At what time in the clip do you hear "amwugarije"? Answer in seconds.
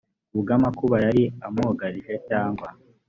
1.47-2.13